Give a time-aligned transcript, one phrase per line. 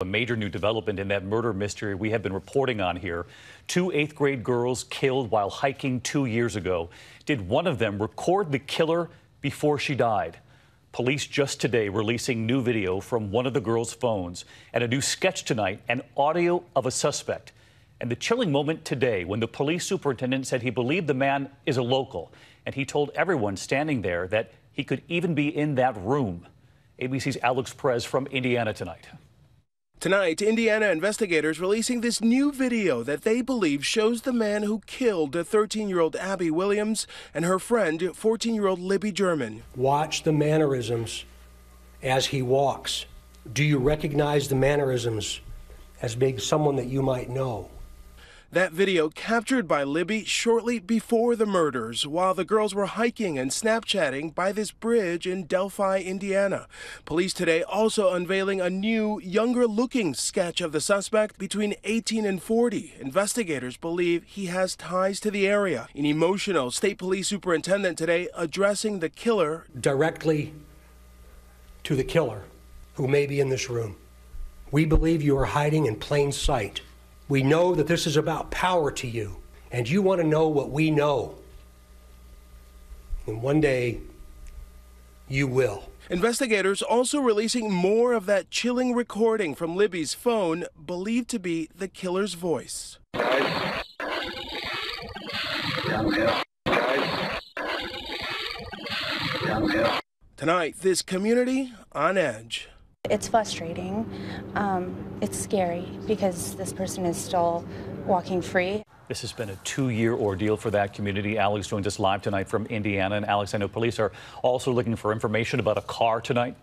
[0.00, 3.24] A major new development in that murder mystery we have been reporting on here.
[3.66, 6.90] Two eighth grade girls killed while hiking two years ago.
[7.24, 9.08] Did one of them record the killer
[9.40, 10.36] before she died?
[10.92, 15.00] Police just today releasing new video from one of the girls' phones and a new
[15.00, 17.52] sketch tonight and audio of a suspect.
[17.98, 21.78] And the chilling moment today when the police superintendent said he believed the man is
[21.78, 22.34] a local
[22.66, 26.46] and he told everyone standing there that he could even be in that room.
[27.00, 29.06] ABC's Alex Perez from Indiana tonight.
[29.98, 35.34] Tonight, Indiana investigators releasing this new video that they believe shows the man who killed
[35.34, 39.62] 13 year old Abby Williams and her friend, 14 year old Libby German.
[39.74, 41.24] Watch the mannerisms
[42.02, 43.06] as he walks.
[43.50, 45.40] Do you recognize the mannerisms
[46.02, 47.70] as being someone that you might know?
[48.52, 53.50] That video captured by Libby shortly before the murders while the girls were hiking and
[53.50, 56.68] Snapchatting by this bridge in Delphi, Indiana.
[57.04, 62.40] Police today also unveiling a new, younger looking sketch of the suspect between 18 and
[62.40, 62.94] 40.
[63.00, 65.88] Investigators believe he has ties to the area.
[65.96, 70.54] An emotional state police superintendent today addressing the killer directly
[71.82, 72.44] to the killer
[72.94, 73.96] who may be in this room.
[74.70, 76.80] We believe you are hiding in plain sight.
[77.28, 79.38] We know that this is about power to you,
[79.72, 81.34] and you want to know what we know.
[83.26, 84.00] And one day,
[85.28, 85.90] you will.
[86.08, 91.88] Investigators also releasing more of that chilling recording from Libby's phone, believed to be the
[91.88, 92.98] killer's voice.
[100.36, 102.68] Tonight, this community on edge.
[103.10, 104.08] It's frustrating.
[104.54, 107.64] Um, it's scary because this person is still
[108.06, 108.82] walking free.
[109.08, 111.38] This has been a two-year ordeal for that community.
[111.38, 113.16] Alex joins us live tonight from Indiana.
[113.16, 114.12] And Alex, I know police are
[114.42, 116.56] also looking for information about a car tonight.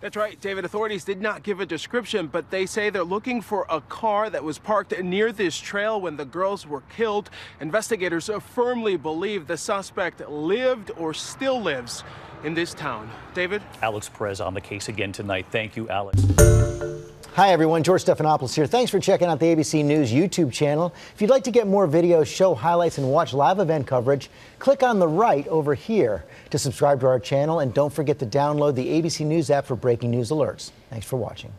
[0.00, 0.64] That's right, David.
[0.64, 4.42] Authorities did not give a description, but they say they're looking for a car that
[4.42, 7.30] was parked near this trail when the girls were killed.
[7.60, 12.02] Investigators firmly believe the suspect lived or still lives
[12.44, 13.10] in this town.
[13.34, 13.62] David?
[13.82, 15.46] Alex Perez on the case again tonight.
[15.50, 16.22] Thank you, Alex.
[17.34, 17.82] Hi, everyone.
[17.82, 18.66] George Stephanopoulos here.
[18.66, 20.92] Thanks for checking out the ABC News YouTube channel.
[21.14, 24.82] If you'd like to get more videos, show highlights, and watch live event coverage, click
[24.82, 27.60] on the right over here to subscribe to our channel.
[27.60, 30.72] And don't forget to download the ABC News app for breaking news alerts.
[30.90, 31.52] Thanks for watching.